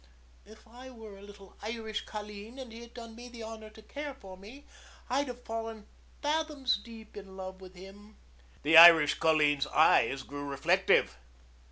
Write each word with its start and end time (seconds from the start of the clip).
"If 0.45 0.67
I 0.67 0.89
were 0.89 1.15
a 1.19 1.21
little 1.21 1.55
Irish 1.61 2.05
colleen 2.07 2.57
and 2.57 2.71
he 2.73 2.81
had 2.81 2.95
done 2.95 3.15
me 3.15 3.29
the 3.29 3.43
honor 3.43 3.69
to 3.69 3.83
care 3.83 4.15
for 4.15 4.35
me, 4.35 4.65
I'd 5.11 5.27
have 5.27 5.43
fallen 5.43 5.85
fathoms 6.23 6.79
deep 6.83 7.15
in 7.15 7.37
love 7.37 7.61
with 7.61 7.75
him." 7.75 8.17
The 8.63 8.77
Irish 8.77 9.19
colleen's 9.19 9.67
eyes 9.67 10.23
grew 10.23 10.45
reflective. 10.45 11.19